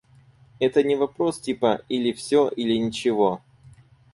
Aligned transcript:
Это 0.59 0.81
не 0.81 0.95
вопрос 0.95 1.37
типа 1.39 1.83
"или 1.87 2.11
все, 2.11 2.49
или 2.49 2.73
ничего". 2.75 3.41